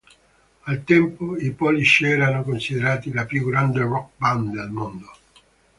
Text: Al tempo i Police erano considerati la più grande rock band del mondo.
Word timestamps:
Al 0.71 0.83
tempo 0.83 1.37
i 1.37 1.51
Police 1.53 2.07
erano 2.07 2.41
considerati 2.41 3.13
la 3.13 3.25
più 3.27 3.45
grande 3.45 3.81
rock 3.81 4.13
band 4.17 4.51
del 4.55 4.69
mondo. 4.71 5.11